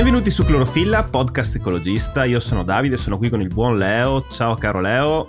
[0.00, 2.24] Benvenuti su Clorofilla, podcast ecologista.
[2.24, 4.24] Io sono Davide, sono qui con il buon Leo.
[4.30, 5.28] Ciao caro Leo.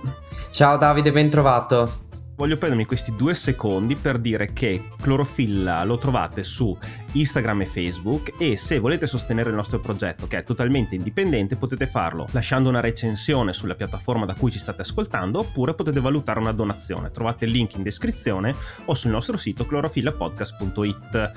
[0.49, 2.07] Ciao Davide, ben trovato.
[2.37, 6.75] Voglio prendermi questi due secondi per dire che Clorofilla lo trovate su
[7.11, 11.85] Instagram e Facebook e se volete sostenere il nostro progetto che è totalmente indipendente potete
[11.85, 16.53] farlo lasciando una recensione sulla piattaforma da cui ci state ascoltando oppure potete valutare una
[16.53, 17.11] donazione.
[17.11, 21.31] Trovate il link in descrizione o sul nostro sito clorofillapodcast.it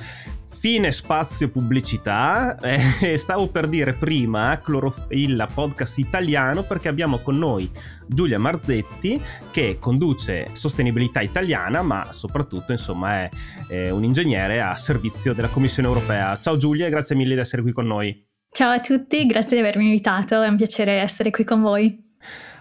[0.64, 2.58] fine spazio pubblicità.
[2.58, 7.70] Eh, stavo per dire prima Clorofilla podcast italiano perché abbiamo con noi
[8.06, 13.30] Giulia Marzetti che conduce sostenibilità italiana ma soprattutto insomma è,
[13.68, 16.38] è un ingegnere a servizio della Commissione europea.
[16.40, 18.26] Ciao Giulia grazie mille di essere qui con noi.
[18.50, 22.03] Ciao a tutti, grazie di avermi invitato, è un piacere essere qui con voi.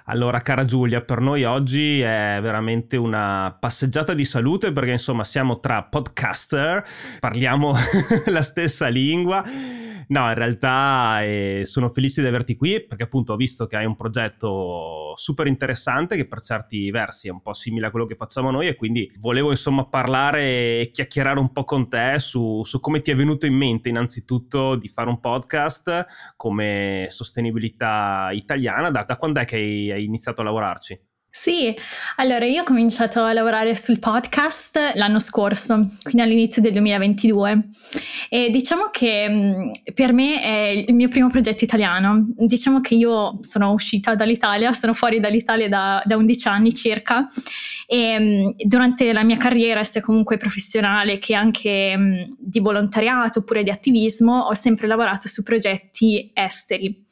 [0.05, 5.61] Allora, cara Giulia, per noi oggi è veramente una passeggiata di salute perché insomma siamo
[5.61, 6.84] tra podcaster,
[7.20, 7.73] parliamo
[8.27, 9.44] la stessa lingua
[10.08, 13.86] No, in realtà eh, sono felice di averti qui perché appunto ho visto che hai
[13.86, 18.16] un progetto super interessante che per certi versi è un po' simile a quello che
[18.16, 22.80] facciamo noi e quindi volevo insomma parlare e chiacchierare un po' con te su, su
[22.80, 28.92] come ti è venuto in mente innanzitutto di fare un podcast come sostenibilità italiana.
[28.92, 31.12] Da, da quando è che hai, hai iniziato a lavorarci?
[31.36, 31.76] Sì,
[32.17, 37.70] allora io ho cominciato a lavorare sul podcast l'anno scorso, quindi all'inizio del 2022
[38.30, 42.23] e diciamo che per me è il mio primo progetto italiano.
[42.38, 47.25] Diciamo che io sono uscita dall'Italia, sono fuori dall'Italia da, da 11 anni circa
[47.88, 54.38] e durante la mia carriera, sia comunque professionale che anche di volontariato oppure di attivismo,
[54.42, 57.03] ho sempre lavorato su progetti esteri.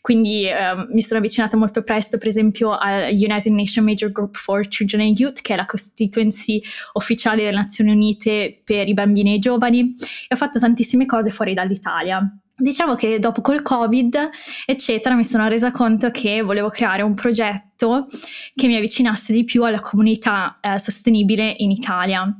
[0.00, 0.54] Quindi eh,
[0.90, 5.02] mi sono avvicinata molto presto per esempio al United Nations Nation Major Group for Children
[5.08, 6.62] and Youth, che è la constituency
[6.94, 9.92] ufficiale delle Nazioni Unite per i bambini e i giovani,
[10.28, 12.22] e ho fatto tantissime cose fuori dall'Italia.
[12.58, 14.30] Diciamo che dopo col Covid,
[14.64, 18.06] eccetera, mi sono resa conto che volevo creare un progetto
[18.54, 22.34] che mi avvicinasse di più alla comunità eh, sostenibile in Italia.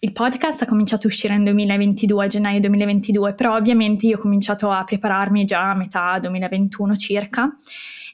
[0.00, 4.20] Il podcast ha cominciato a uscire nel 2022, a gennaio 2022, però ovviamente io ho
[4.20, 7.54] cominciato a prepararmi già a metà 2021 circa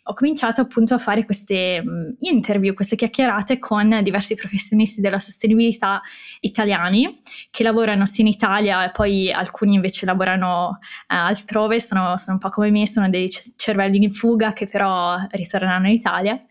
[0.05, 6.01] ho cominciato appunto a fare queste mm, interview, queste chiacchierate con diversi professionisti della sostenibilità
[6.41, 7.19] italiani
[7.51, 12.39] che lavorano sia in Italia e poi alcuni invece lavorano eh, altrove, sono, sono, un
[12.39, 16.43] po' come me, sono dei cervelli in fuga che però ritorneranno in Italia.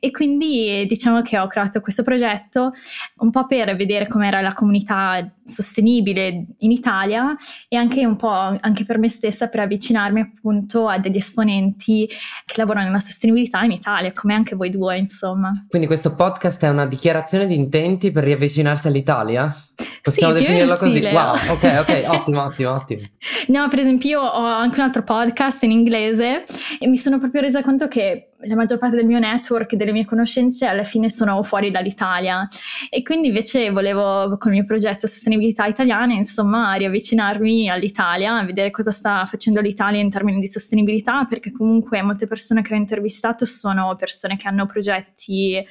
[0.00, 2.72] E quindi diciamo che ho creato questo progetto
[3.18, 7.34] un po' per vedere com'era la comunità sostenibile in Italia
[7.68, 12.54] e anche un po' anche per me stessa per avvicinarmi appunto a degli esponenti che
[12.56, 15.64] lavorano nella sostenibilità in Italia, come anche voi due, insomma.
[15.68, 19.54] Quindi questo podcast è una dichiarazione di intenti per riavvicinarsi all'Italia?
[20.02, 21.00] Possiamo sì, definirlo così?
[21.00, 23.00] Wow, ok, ok, ottimo, ottimo, ottimo.
[23.48, 26.44] No, per esempio io ho anche un altro podcast in inglese
[26.78, 29.90] e mi sono proprio resa conto che la maggior parte del mio network e delle
[29.90, 32.46] mie conoscenze alla fine sono fuori dall'Italia
[32.88, 38.92] e quindi invece volevo con il mio progetto Sostenibilità Italiana insomma riavvicinarmi all'Italia, vedere cosa
[38.92, 43.94] sta facendo l'Italia in termini di sostenibilità perché comunque molte persone che ho intervistato sono
[43.96, 45.64] persone che hanno progetti,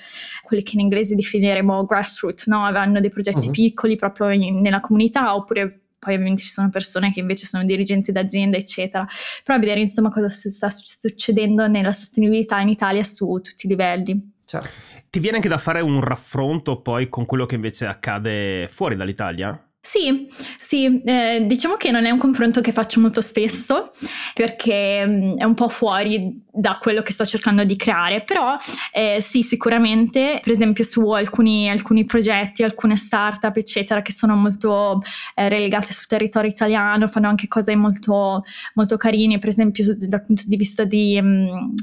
[0.44, 2.66] quelli che in inglese definiremo grassroots, no?
[2.66, 3.53] hanno dei progetti uh-huh.
[3.53, 8.12] piccoli proprio in, nella comunità oppure poi ovviamente ci sono persone che invece sono dirigenti
[8.12, 9.06] d'azienda, eccetera,
[9.44, 14.31] però vedere insomma cosa sta succedendo nella sostenibilità in Italia su tutti i livelli.
[14.46, 14.75] Certo.
[15.09, 19.62] Ti viene anche da fare un raffronto poi con quello che invece accade fuori dall'Italia?
[19.88, 20.28] Sì,
[20.58, 23.91] sì, eh, diciamo che non è un confronto che faccio molto spesso
[24.34, 28.57] perché mm, è un po' fuori da quello che sto cercando di creare, però
[28.91, 35.01] eh, sì, sicuramente, per esempio su alcuni, alcuni, progetti, alcune start-up, eccetera, che sono molto
[35.35, 40.44] eh, relegate sul territorio italiano, fanno anche cose molto, molto carine, per esempio dal punto
[40.47, 41.73] di vista di, mh, mm,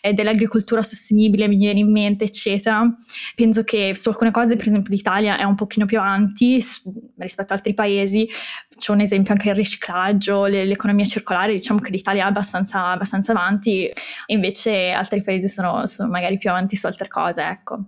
[0.00, 2.92] eh, dell'agricoltura sostenibile, mi viene in mente, eccetera.
[3.36, 6.54] Penso che su alcune cose, per esempio l'Italia è un pochino più avanti
[7.16, 8.28] rispetto a altri paesi,
[8.76, 13.32] c'è un esempio anche il riciclaggio, le, l'economia circolare, diciamo che l'Italia è abbastanza, abbastanza
[13.32, 13.90] avanti
[14.26, 17.78] invece altri paesi sono, sono, magari più avanti su altre cose, ecco.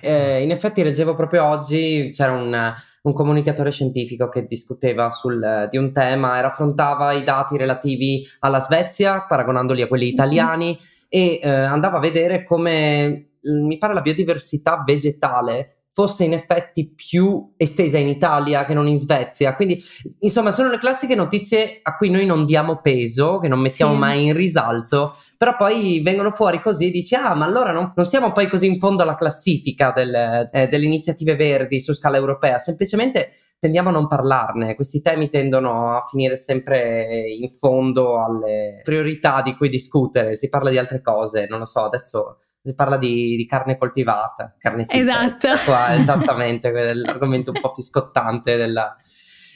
[0.00, 5.76] Eh, in effetti leggevo proprio oggi, c'era un, un comunicatore scientifico che discuteva sul, di
[5.76, 10.12] un tema e raffrontava i dati relativi alla Svezia, paragonandoli a quelli mhm.
[10.12, 10.78] italiani, mm-hmm.
[11.08, 17.54] e eh, andava a vedere come, mi pare, la biodiversità vegetale fosse in effetti più
[17.56, 19.56] estesa in Italia che non in Svezia.
[19.56, 19.82] Quindi,
[20.20, 23.98] insomma, sono le classiche notizie a cui noi non diamo peso, che non mettiamo sì.
[23.98, 28.06] mai in risalto, però poi vengono fuori così e dici, ah, ma allora non, non,
[28.06, 32.60] siamo poi così in fondo alla classifica del, eh, delle iniziative verdi su scala europea,
[32.60, 39.42] semplicemente tendiamo a non parlarne, questi temi tendono a finire sempre in fondo alle priorità
[39.42, 42.38] di cui discutere, si parla di altre cose, non lo so, adesso
[42.74, 45.64] parla di, di carne coltivata, carne sintetica, esatto.
[45.64, 48.96] qua esattamente, l'argomento un po' più scottante della...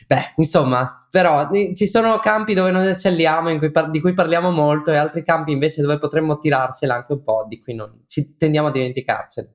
[0.07, 4.91] Beh, insomma, però ci sono campi dove noi eccelliamo, cui par- di cui parliamo molto,
[4.91, 8.69] e altri campi invece dove potremmo tirarcela anche un po', di cui non ci tendiamo
[8.69, 9.55] a dimenticarcene.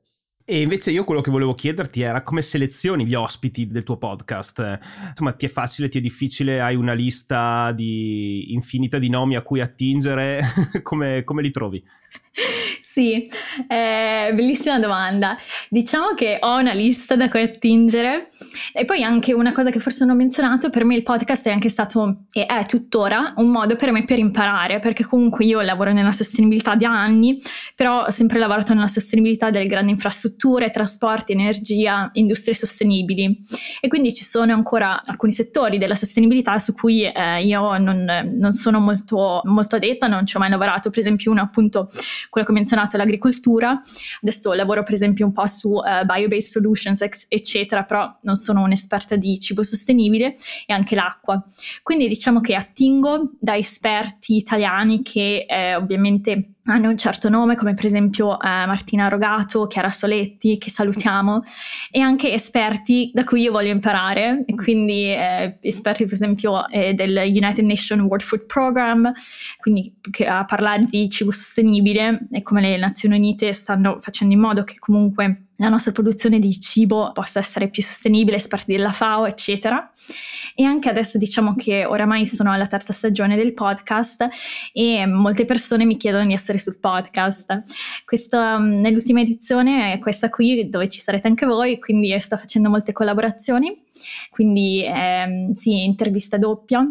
[0.50, 4.80] E invece io quello che volevo chiederti era come selezioni gli ospiti del tuo podcast?
[5.10, 9.42] Insomma, ti è facile, ti è difficile, hai una lista di infinita di nomi a
[9.42, 10.40] cui attingere,
[10.84, 11.84] come, come li trovi?
[12.98, 13.30] Sì,
[13.68, 15.38] eh, bellissima domanda.
[15.70, 18.30] Diciamo che ho una lista da cui attingere
[18.74, 21.52] e poi anche una cosa che forse non ho menzionato, per me il podcast è
[21.52, 25.94] anche stato e è tuttora un modo per me per imparare, perché comunque io lavoro
[25.94, 27.40] nella sostenibilità da anni,
[27.76, 33.38] però ho sempre lavorato nella sostenibilità delle grandi infrastrutture, trasporti, energia, industrie sostenibili
[33.80, 38.52] e quindi ci sono ancora alcuni settori della sostenibilità su cui eh, io non, non
[38.54, 41.88] sono molto, molto adetta, non ci ho mai lavorato, per esempio uno appunto
[42.30, 43.78] quello che ho menzionato, l'agricoltura.
[44.22, 48.62] Adesso lavoro per esempio un po' su uh, bio-based solutions, ex- eccetera, però non sono
[48.62, 50.36] un'esperta di cibo sostenibile
[50.66, 51.44] e anche l'acqua.
[51.84, 57.74] Quindi diciamo che attingo da esperti italiani che eh, ovviamente hanno un certo nome, come
[57.74, 61.42] per esempio eh, Martina Rogato, Chiara Soletti, che salutiamo,
[61.90, 67.16] e anche esperti da cui io voglio imparare, quindi eh, esperti per esempio eh, del
[67.16, 69.12] United Nations World Food Program,
[69.60, 69.94] quindi
[70.26, 74.76] a parlare di cibo sostenibile e come le Nazioni Unite stanno facendo in modo che
[74.80, 79.90] comunque la nostra produzione di cibo possa essere più sostenibile, esperti della FAO, eccetera.
[80.56, 84.28] E anche adesso diciamo che oramai sono alla terza stagione del podcast
[84.72, 87.62] e molte persone mi chiedono di essere sul podcast.
[88.06, 92.70] Questa, mm, nell'ultima edizione è questa qui dove ci sarete anche voi, quindi sto facendo
[92.70, 93.84] molte collaborazioni,
[94.30, 96.88] quindi ehm, sì, intervista doppia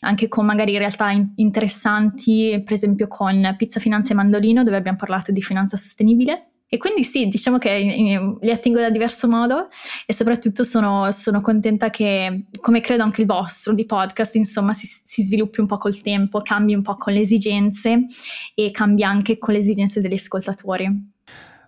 [0.00, 4.98] anche con magari realtà in- interessanti, per esempio con Pizza Finanza e Mandolino, dove abbiamo
[4.98, 6.51] parlato di finanza sostenibile.
[6.74, 9.68] E quindi sì, diciamo che li attingo da diverso modo
[10.06, 14.86] e soprattutto sono, sono, contenta che, come credo anche il vostro di podcast, insomma, si,
[15.04, 18.06] si, sviluppi un po' col tempo, cambi un po' con le esigenze
[18.54, 21.11] e cambi anche con le esigenze degli ascoltatori.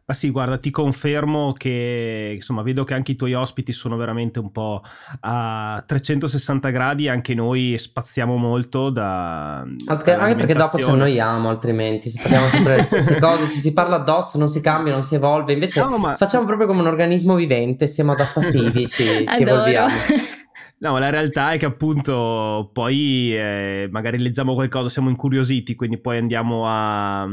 [0.06, 4.39] Ma sì, guarda, ti confermo che insomma vedo che anche i tuoi ospiti sono veramente
[4.39, 4.83] un po'
[5.21, 9.61] a 360 gradi, anche noi spaziamo molto da...
[9.87, 13.73] Anche, anche perché dopo ci annoiamo altrimenti, se parliamo sempre le stesse cose, ci si
[13.73, 16.17] parla addosso, non si cambia, non si evolve, invece no, ma...
[16.17, 19.95] facciamo proprio come un organismo vivente, siamo adattativi, ci, ci evolviamo.
[20.81, 26.19] No, la realtà è che appunto poi eh, magari leggiamo qualcosa, siamo incuriositi, quindi poi
[26.19, 27.27] andiamo a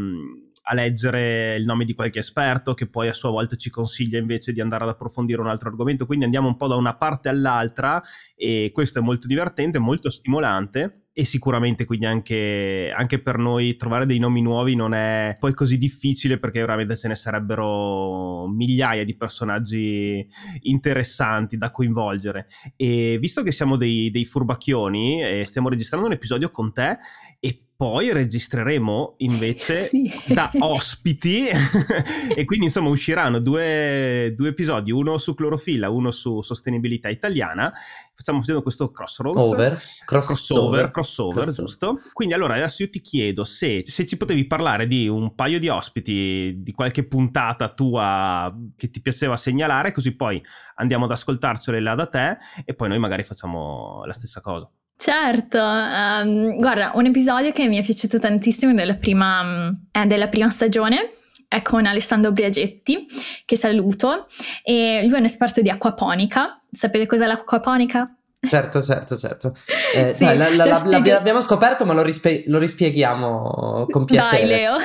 [0.64, 4.52] a leggere il nome di qualche esperto che poi a sua volta ci consiglia invece
[4.52, 8.02] di andare ad approfondire un altro argomento, quindi andiamo un po' da una parte all'altra
[8.36, 14.06] e questo è molto divertente, molto stimolante e sicuramente quindi anche, anche, per noi trovare
[14.06, 19.18] dei nomi nuovi non è poi così difficile perché veramente ce ne sarebbero migliaia di
[19.18, 20.26] personaggi
[20.62, 22.48] interessanti da coinvolgere
[22.78, 26.98] e visto che siamo dei, dei furbacchioni e stiamo registrando un episodio con te
[27.40, 30.12] e poi registreremo invece sì.
[30.28, 31.48] da ospiti
[32.36, 37.74] e quindi insomma usciranno due, due, episodi, uno su clorofilla, uno su sostenibilità italiana.
[38.22, 39.42] Facciamo facendo questo crossroads.
[39.42, 39.82] Over.
[40.06, 40.92] Crossover.
[40.92, 42.02] Crossover, crossover, giusto.
[42.14, 45.70] Quindi allora adesso io ti chiedo se, se ci potevi parlare di un paio di
[45.70, 50.40] ospiti, di qualche puntata tua che ti piaceva segnalare, così poi
[50.76, 54.70] andiamo ad ascoltarcele là da te e poi noi magari facciamo la stessa cosa.
[54.96, 60.52] Certo, um, guarda, un episodio che mi è piaciuto tantissimo della prima, eh, della prima
[60.52, 61.10] stagione
[61.48, 63.06] è con Alessandro Briagetti,
[63.44, 64.28] che saluto,
[64.64, 66.56] e lui è un esperto di acquaponica.
[66.72, 68.16] Sapete cos'è l'acquaponica?
[68.48, 69.54] Certo, certo, certo.
[69.96, 74.42] Eh, sì, cioè, la, la, la, l'abbiamo scoperto, ma lo, rispe- lo, rispieghiamo con piacere.
[74.42, 74.78] Dai, Leo.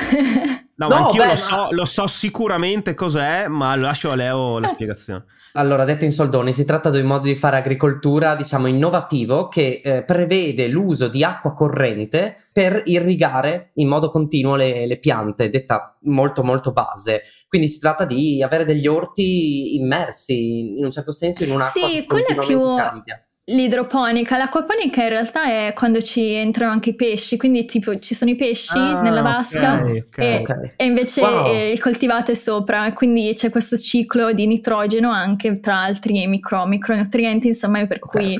[0.79, 1.69] No, no anch'io beh, lo, so, ma...
[1.71, 5.25] lo, so, sicuramente cos'è, ma lascio a Leo la spiegazione.
[5.55, 9.81] Allora, detto in soldoni, si tratta di un modo di fare agricoltura, diciamo, innovativo che
[9.83, 15.97] eh, prevede l'uso di acqua corrente per irrigare in modo continuo le, le, piante, detta
[16.03, 17.23] molto molto base.
[17.49, 21.95] Quindi si tratta di avere degli orti immersi in un certo senso in un'acqua sì,
[21.95, 22.77] che continuamente più...
[22.77, 28.13] cambia L'idroponica, l'acquaponica in realtà è quando ci entrano anche i pesci, quindi tipo ci
[28.13, 30.19] sono i pesci Ah, nella vasca ok, ok.
[30.19, 30.73] e, Ok.
[30.75, 31.47] e invece Wow.
[31.47, 36.67] eh, il coltivato è sopra, quindi c'è questo ciclo di nitrogeno anche tra altri micro,
[36.67, 38.37] micronutrienti, insomma, per cui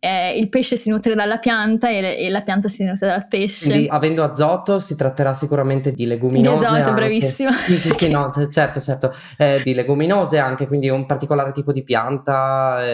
[0.00, 3.68] eh, il pesce si nutre dalla pianta e, e la pianta si nutre dal pesce.
[3.70, 6.58] Quindi avendo azoto si tratterà sicuramente di leguminose.
[6.58, 6.92] Di azoto, anche.
[6.92, 7.52] bravissima.
[7.52, 9.14] Sì, sì, sì, no, certo, certo.
[9.38, 12.84] Eh, di leguminose anche, quindi un particolare tipo di pianta.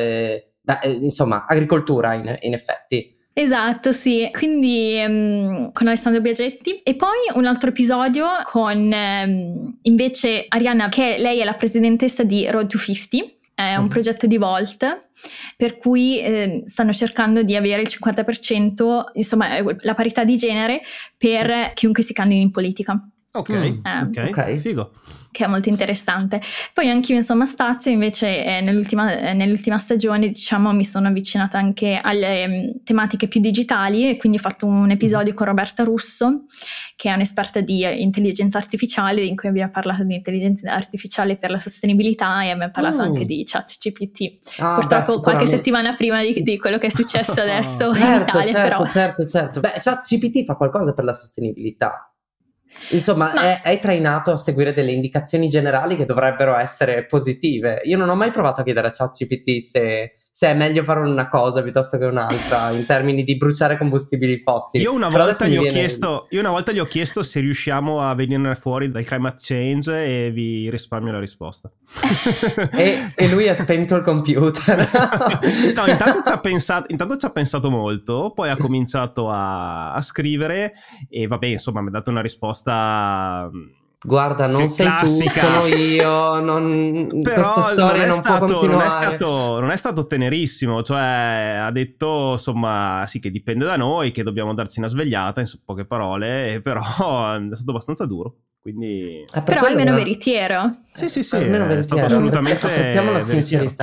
[0.69, 3.17] Eh, beh, eh, insomma, agricoltura in, in effetti.
[3.33, 6.81] Esatto, sì, quindi ehm, con Alessandro Biagetti.
[6.83, 12.51] E poi un altro episodio con ehm, invece Arianna, che lei è la presidentessa di
[12.51, 13.89] Road to 50, è un Mhm.
[13.89, 15.09] progetto di Volt
[15.57, 20.81] per cui ehm, stanno cercando di avere il 50%, insomma eh, la parità di genere
[21.17, 23.01] per chiunque si candidi in politica,
[23.33, 24.03] Ok, Mm.
[24.09, 24.57] ok, Ok.
[24.57, 24.93] figo.
[25.31, 26.41] che è molto interessante.
[26.73, 31.59] Poi anche io insomma spazio, invece eh, nell'ultima, eh, nell'ultima stagione diciamo mi sono avvicinata
[31.59, 36.45] anche alle mm, tematiche più digitali e quindi ho fatto un episodio con Roberta Russo
[36.97, 41.51] che è un'esperta di eh, intelligenza artificiale in cui abbiamo parlato di intelligenza artificiale per
[41.51, 43.01] la sostenibilità e abbiamo parlato Mm.
[43.03, 44.61] anche di chat GPT.
[44.61, 48.23] Ah, Purtroppo beh, qualche settimana prima di, di quello che è successo adesso in Certo,
[48.39, 48.87] Italia certo, però.
[48.91, 49.61] certo, certo.
[49.61, 52.11] Beh, ChatGPT fa qualcosa per la sostenibilità.
[52.91, 57.81] Insomma, Ma- è, è trainato a seguire delle indicazioni generali che dovrebbero essere positive.
[57.85, 61.29] Io non ho mai provato a chiedere a ChatGPT se, se è meglio fare una
[61.29, 64.85] cosa piuttosto che un'altra in termini di bruciare combustibili fossili.
[64.85, 68.09] Io una, volta gli ho viene- chiesto, io una volta gli ho chiesto se riusciamo
[68.09, 71.73] a venire fuori dal climate change e vi risparmio la risposta.
[72.71, 74.79] E, e lui ha spento il computer.
[75.75, 80.03] no, intanto ci, ha pensato, intanto ci ha pensato molto, poi ha cominciato a, a
[80.03, 80.75] scrivere
[81.09, 85.41] e vabbè, insomma, mi ha dato una risposta mm, Guarda, non Che sei classica.
[85.41, 86.41] tu, sono io.
[86.41, 90.07] Non, però questa storia non, è non, può stato, non, è stato, non è stato
[90.07, 95.41] tenerissimo, cioè ha detto insomma sì che dipende da noi, che dobbiamo darci una svegliata,
[95.41, 99.25] in poche parole, e però è stato abbastanza duro, quindi...
[99.27, 100.71] È per Però almeno che- veritiero.
[100.93, 102.05] Sì, sì, sì, almeno è stato veritiero.
[102.07, 103.75] assolutamente Apprezziamo la veritiero.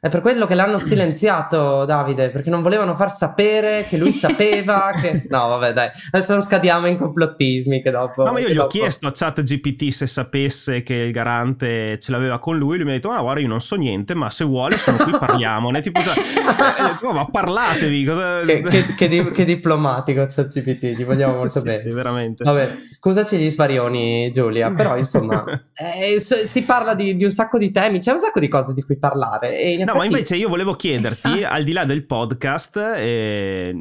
[0.00, 4.92] È per quello che l'hanno silenziato, Davide, perché non volevano far sapere che lui sapeva
[4.92, 5.26] che...
[5.28, 8.22] No, vabbè, dai, adesso non scadiamo in complottismi che dopo...
[8.24, 12.12] No, ma io gli ho dopo- chiesto a ChatGPT se sapesse che il garante ce
[12.12, 12.76] l'aveva con lui.
[12.76, 15.10] Lui mi ha detto: Ma guarda, io non so niente, ma se vuole sono qui,
[15.18, 15.80] parliamone.
[15.80, 16.14] tipo, cioè,
[17.02, 18.04] eh, oh, ma parlatevi.
[18.04, 18.40] Cosa...
[18.42, 21.78] Che, che- che di- che diplomatico ChatGPT, ci vogliamo molto Sì, bene.
[21.80, 22.44] sì, veramente.
[22.44, 27.70] Vabbè, scusaci gli svarioni, Giulia, però insomma, eh, si parla di, di un sacco di
[27.72, 29.58] temi, c'è un sacco di cose di cui parlare.
[29.58, 33.74] E in No, ma effetti- invece io volevo chiederti, al di là del podcast, eh,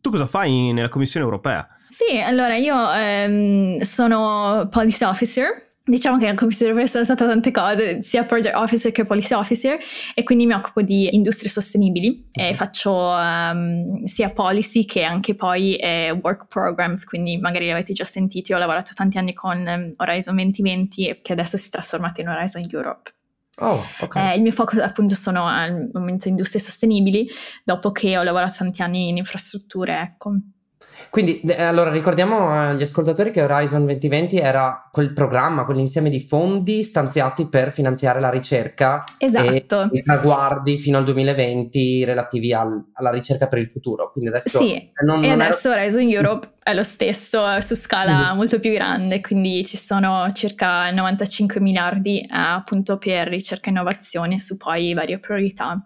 [0.00, 1.68] tu cosa fai nella Commissione europea?
[1.90, 5.68] Sì, allora io ehm, sono policy officer.
[5.82, 9.76] Diciamo che nella commissione europea sono stata tante cose, sia project officer che policy officer,
[10.14, 15.74] e quindi mi occupo di industrie sostenibili e faccio ehm, sia policy che anche poi
[15.76, 19.94] eh, work programs, quindi magari li avete già sentiti, ho lavorato tanti anni con ehm,
[19.96, 23.14] Horizon 2020 e che adesso si è trasformato in Horizon Europe.
[23.58, 24.16] Oh, ok.
[24.16, 27.28] Eh, il mio focus appunto sono al momento industrie sostenibili,
[27.64, 30.32] dopo che ho lavorato tanti anni in infrastrutture, ecco.
[31.08, 37.48] Quindi, allora ricordiamo agli ascoltatori che Horizon 2020 era quel programma, quell'insieme di fondi stanziati
[37.48, 39.82] per finanziare la ricerca Esatto.
[39.84, 44.12] e i traguardi fino al 2020 relativi al- alla ricerca per il futuro.
[44.12, 48.36] Quindi adesso Sì, non, e non adesso Horizon Europe è lo stesso su scala Mhm.
[48.36, 54.38] molto più grande, quindi ci sono circa 95 miliardi eh, appunto per ricerca e innovazione
[54.38, 55.82] su poi varie priorità,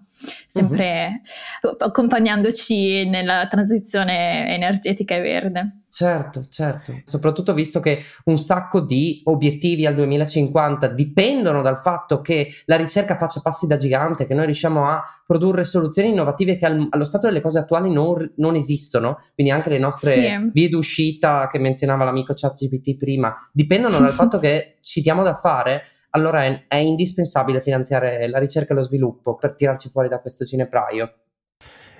[0.46, 1.20] sempre
[1.60, 5.78] co- accompagnandoci nella transizione energetica e verde.
[5.96, 7.02] Certo, certo.
[7.04, 13.16] Soprattutto visto che un sacco di obiettivi al 2050 dipendono dal fatto che la ricerca
[13.16, 17.28] faccia passi da gigante, che noi riusciamo a produrre soluzioni innovative che al- allo stato
[17.28, 20.50] delle cose attuali non, non esistono, quindi anche le nostre Sì.
[20.52, 25.82] vie d'uscita che menzionava l'amico ChatGPT prima, dipendono dal fatto che ci diamo da fare.
[26.10, 30.44] Allora è, è indispensabile finanziare la ricerca e lo sviluppo per tirarci fuori da questo
[30.44, 31.12] cinepraio.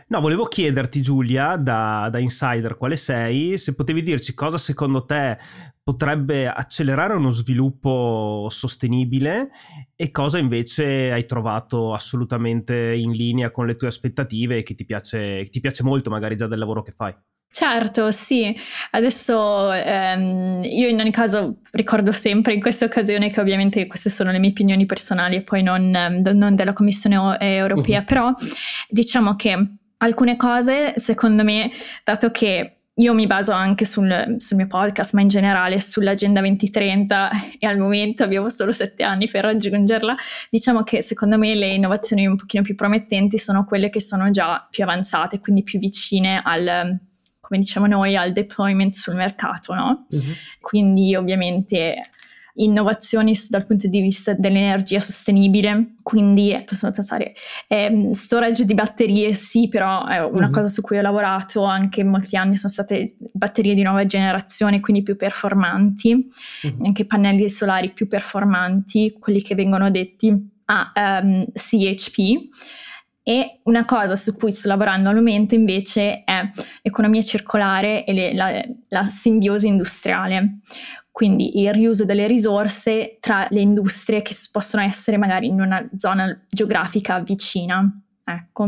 [0.08, 5.38] No, volevo chiederti, Giulia, da, da insider quale sei, se potevi dirci cosa secondo te
[5.82, 9.50] potrebbe accelerare uno sviluppo sostenibile
[9.94, 14.84] e cosa invece hai trovato assolutamente in linea con le tue aspettative e che ti
[14.84, 17.14] piace, che ti piace molto magari già del lavoro che fai.
[17.50, 18.54] Certo, sì.
[18.90, 24.32] Adesso ehm, io in ogni caso ricordo sempre in questa occasione che ovviamente queste sono
[24.32, 28.04] le mie opinioni personali e poi non, non della Commissione europea, Mhm.
[28.06, 28.32] però
[28.88, 29.68] diciamo che
[30.04, 31.70] alcune cose, secondo me,
[32.04, 37.30] dato che io mi baso anche sul, sul, mio podcast, ma in generale sull'Agenda 2030
[37.58, 40.14] e al momento abbiamo solo sette anni per raggiungerla.
[40.50, 44.64] Diciamo che secondo me le innovazioni un pochino più promettenti sono quelle che sono già
[44.70, 46.96] più avanzate, quindi più vicine al,
[47.40, 50.06] come diciamo noi, al deployment sul mercato, no?
[50.08, 50.23] Uh-huh.
[50.61, 52.11] Quindi ovviamente
[52.54, 57.32] innovazioni dal punto di vista dell'energia sostenibile, quindi possiamo pensare
[57.66, 60.52] eh, storage di batterie sì, però è una mm-hmm.
[60.52, 65.02] cosa su cui ho lavorato anche molti anni, sono state batterie di nuova generazione, quindi
[65.02, 66.28] più performanti,
[66.66, 66.80] mm-hmm.
[66.82, 72.49] anche pannelli solari più performanti, quelli che vengono detti a um, CHP.
[73.26, 76.47] E una cosa su cui sto lavorando al momento invece è
[76.83, 80.59] l'economia circolare e le, la, la simbiosi industriale
[81.14, 86.45] quindi il riuso delle risorse tra le industrie che possono essere magari in una zona
[86.49, 87.88] geografica vicina.
[88.26, 88.66] Ecco,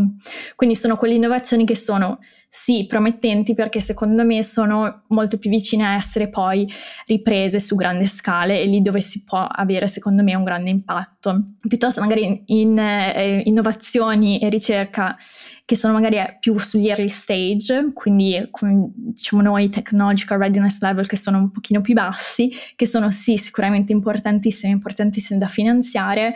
[0.54, 5.86] quindi sono quelle innovazioni che sono sì promettenti perché secondo me sono molto più vicine
[5.86, 6.70] a essere poi
[7.06, 11.46] riprese su grande scale e lì dove si può avere secondo me un grande impatto.
[11.66, 15.16] Piuttosto magari in, eh, innovazioni e ricerca
[15.64, 21.06] che sono magari eh, più sugli early stage, quindi come diciamo noi technological readiness level
[21.06, 26.34] che sono un pochino più bassi, che sono sì sicuramente importantissimi, importantissimi da finanziare,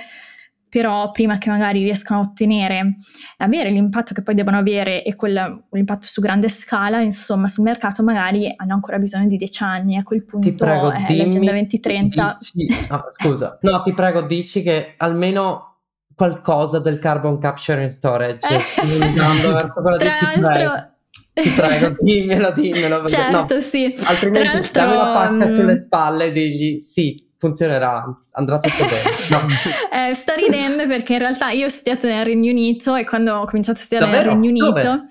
[0.71, 2.95] però prima che magari riescano a ottenere,
[3.39, 8.05] avere l'impatto che poi devono avere e quel, l'impatto su grande scala, insomma, sul mercato
[8.05, 9.97] magari hanno ancora bisogno di dieci anni.
[9.97, 12.37] A quel punto ti prego, è dimmi, l'agenda 2030.
[12.39, 15.79] Dici, no, scusa, no, ti prego, dici che almeno
[16.15, 19.03] qualcosa del carbon capture and storage eh.
[19.03, 20.89] andando verso quella di ti prego.
[21.33, 23.09] Ti prego, dimmelo, dimmelo.
[23.09, 23.95] Certo, no, sì.
[24.05, 25.49] Altrimenti dammi una pacca um...
[25.49, 29.09] sulle spalle e digli sì, funzionerà, andrà tutto bene.
[29.31, 29.47] No.
[29.93, 33.47] eh, sto ridendo perché in realtà io ho studiato nel Regno Unito e quando ho
[33.47, 34.35] cominciato a studiare Davvero?
[34.35, 35.05] nel Regno Unito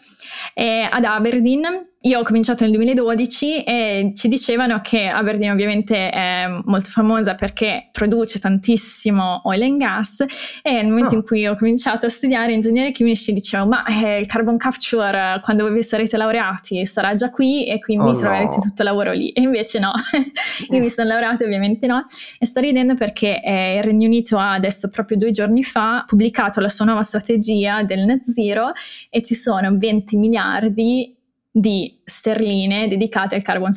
[0.54, 6.46] eh, ad Aberdeen io ho cominciato nel 2012 e ci dicevano che Aberdeen ovviamente è
[6.64, 10.24] molto famosa perché produce tantissimo oil and gas
[10.62, 11.18] e nel momento oh.
[11.18, 15.68] in cui ho cominciato a studiare ingegnere chimici dicevo ma eh, il carbon capture quando
[15.68, 18.62] voi sarete laureati sarà già qui e quindi oh troverete no.
[18.62, 19.92] tutto il lavoro lì e invece no,
[20.72, 22.06] io mi sono laureata ovviamente no
[22.38, 26.62] e sto ridendo perché eh, il Regno Unito ha adesso proprio due giorni fa pubblicato
[26.62, 28.72] la sua nuova strategia del net zero
[29.10, 31.18] e ci sono 20 miliardi
[31.52, 33.72] di sterline dedicate al carbon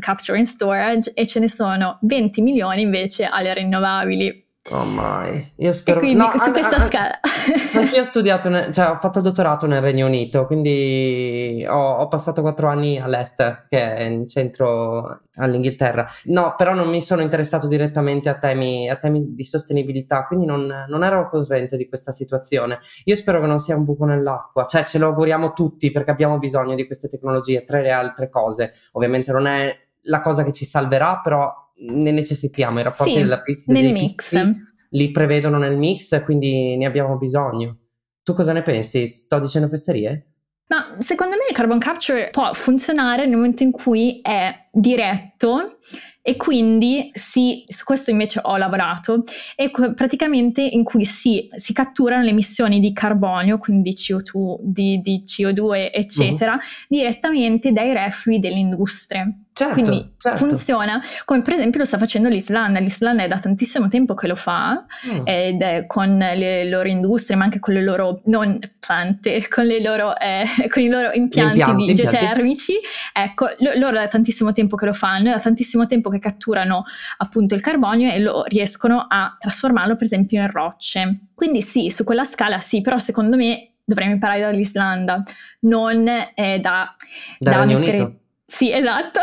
[0.00, 4.47] capture and storage e ce ne sono 20 milioni invece alle rinnovabili.
[4.70, 5.98] Oh mai, io spero...
[5.98, 7.20] E quindi no, su an- questa an- scala...
[7.74, 12.08] Anche ho studiato, nel, cioè ho fatto il dottorato nel Regno Unito, quindi ho, ho,
[12.08, 16.06] passato quattro anni all'est, che è in centro all'Inghilterra.
[16.24, 20.84] No, però non mi sono interessato direttamente a temi, a temi di sostenibilità, quindi non,
[20.86, 22.80] non ero corrente di questa situazione.
[23.04, 26.38] Io spero che non sia un buco nell'acqua, cioè ce lo auguriamo tutti perché abbiamo
[26.38, 28.72] bisogno di queste tecnologie, tra le altre cose.
[28.92, 33.42] Ovviamente non è la cosa che ci salverà, però ne necessitiamo, i rapporti sì, della
[33.66, 34.56] nel mix.
[34.90, 37.78] Li prevedono nel mix, quindi ne abbiamo bisogno.
[38.22, 39.06] Tu cosa ne pensi?
[39.06, 40.28] Sto dicendo fesserie?
[40.68, 45.78] Ma secondo me il carbon capture può funzionare nel momento in cui è diretto
[46.20, 49.22] e quindi si, su questo invece ho lavorato,
[49.56, 55.24] e praticamente in cui si, si catturano le emissioni di carbonio, quindi CO2, di, di
[55.24, 56.60] CO2 eccetera, uh-huh.
[56.86, 59.44] direttamente dai reflui delle industrie.
[59.58, 60.38] Certo, Quindi certo.
[60.38, 62.78] funziona, come per esempio lo sta facendo l'Islanda.
[62.78, 65.22] L'Islanda è da tantissimo tempo che lo fa, mm.
[65.24, 69.82] ed è con le loro industrie, ma anche con le loro non piante, con, le
[69.82, 72.74] loro, eh, con i loro impianti, impianti geotermici.
[73.12, 76.84] Ecco, lo, loro da tantissimo tempo che lo fanno, è da tantissimo tempo che catturano
[77.16, 81.22] appunto il carbonio e lo riescono a trasformarlo per esempio in rocce.
[81.34, 85.20] Quindi sì, su quella scala sì, però secondo me dovremmo imparare dall'Islanda,
[85.62, 86.94] non eh, da,
[87.40, 88.18] da, da mettere
[88.50, 89.20] sì, esatto.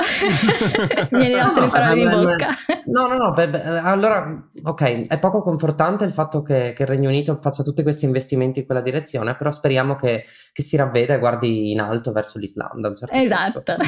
[1.18, 2.50] Mi hai dato no, le parole di bocca.
[2.86, 6.88] No, no, no, beh, beh, allora, ok, è poco confortante il fatto che, che, il
[6.88, 11.16] Regno Unito faccia tutti questi investimenti in quella direzione, però speriamo che, che si ravveda
[11.16, 12.94] e guardi in alto verso l'Islanda.
[12.94, 13.64] Certo esatto.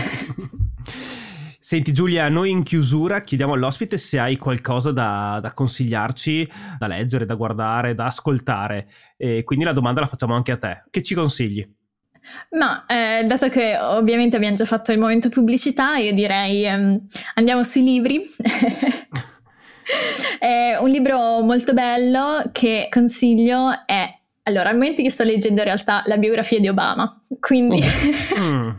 [1.60, 7.28] Senti Giulia, noi in chiusura chiediamo all'ospite se hai qualcosa da, da, consigliarci, da leggere,
[7.28, 8.88] da guardare, da ascoltare.
[9.16, 10.86] E quindi la domanda la facciamo anche a te.
[10.90, 11.76] Che ci consigli?
[12.52, 17.00] Ma eh, dato che ovviamente abbiamo già fatto il momento pubblicità, io direi um,
[17.36, 18.22] andiamo sui libri.
[20.80, 24.06] un libro molto bello che consiglio è,
[24.44, 27.82] allora al momento io sto leggendo in realtà la biografia di Obama, quindi...
[28.38, 28.70] Mm.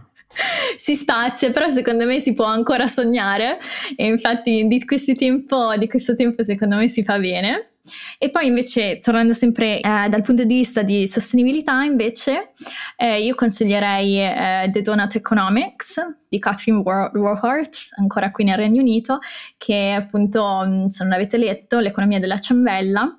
[0.77, 3.59] si spazia, però secondo me si può ancora sognare
[3.97, 7.71] e infatti di questo tempo, di questo tempo secondo me si fa bene.
[8.19, 12.53] E poi invece, tornando sempre eh, dal punto di vista di sostenibilità, invece,
[12.97, 19.19] eh, io consiglierei eh, The Donut Economics di Catherine Warhart, ancora qui nel Regno Unito,
[19.57, 23.19] che appunto, mm, se non l'avete letto, l'economia della ciambella,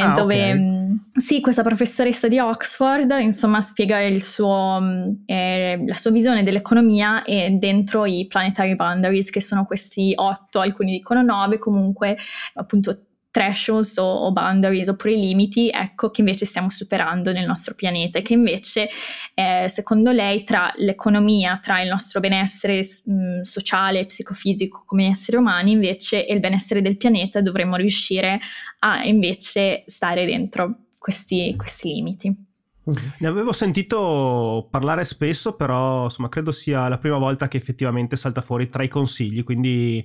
[0.00, 0.58] ah, dove okay.
[0.58, 7.22] Mm, sì, questa professoressa di Oxford, insomma, spiega suo, mm, eh, la sua visione dell'economia
[7.22, 12.16] e dentro i planetary boundaries, che sono questi otto, alcuni dicono nove, comunque
[12.54, 17.74] appunto thresholds o, o, boundaries oppure i limiti, ecco, che invece stiamo superando nel nostro
[17.74, 18.88] pianeta e che invece,
[19.34, 25.36] eh, secondo lei, tra l'economia, tra il nostro benessere mh, mm, sociale, psicofisico come esseri
[25.36, 28.40] umani, invece, e il benessere del pianeta, dovremmo riuscire
[28.80, 32.48] a invece stare dentro questi, questi limiti.
[32.82, 38.40] Ne avevo sentito parlare spesso, però insomma credo sia la prima volta che effettivamente salta
[38.40, 40.04] fuori tra i consigli, quindi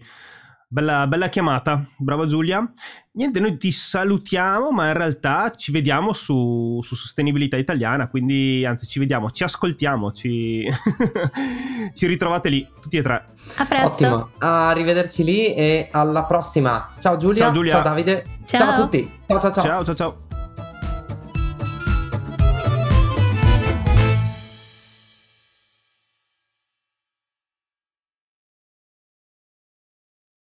[0.76, 2.70] Bella, bella, chiamata, brava Giulia.
[3.14, 8.86] Niente, noi ti salutiamo, ma in realtà ci vediamo su, su Sostenibilità Italiana, quindi anzi
[8.86, 10.68] ci vediamo, ci ascoltiamo, ci,
[11.96, 13.26] ci ritrovate lì, tutti e tre.
[13.56, 13.88] A presto.
[13.88, 16.90] Ottimo, arrivederci lì e alla prossima.
[17.00, 17.72] Ciao Giulia, ciao, Giulia.
[17.72, 18.60] ciao Davide, ciao.
[18.60, 19.12] ciao a tutti.
[19.28, 19.64] Ciao ciao ciao.
[19.64, 20.25] Ciao ciao ciao.